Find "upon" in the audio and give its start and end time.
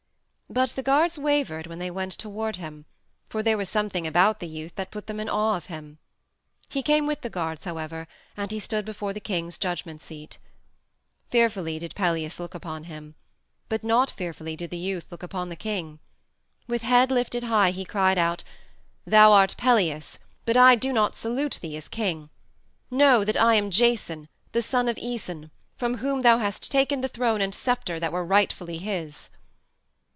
12.53-12.83, 15.23-15.47